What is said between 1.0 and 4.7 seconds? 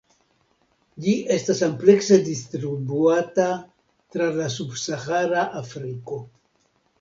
Ĝi estas amplekse distribuata tra la